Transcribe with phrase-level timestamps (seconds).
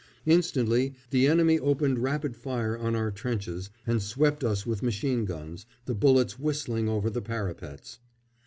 [0.25, 5.67] Instantly the enemy opened rapid fire on our trenches and swept us with machine guns,
[5.85, 7.99] the bullets whistling over the parapets.